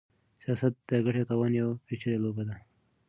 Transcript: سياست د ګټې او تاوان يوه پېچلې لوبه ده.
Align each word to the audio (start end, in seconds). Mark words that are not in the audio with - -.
سياست 0.43 0.73
د 0.87 0.89
ګټې 1.05 1.21
او 1.21 1.27
تاوان 1.29 1.51
يوه 1.59 1.73
پېچلې 1.85 2.17
لوبه 2.23 2.43
ده. 2.47 2.55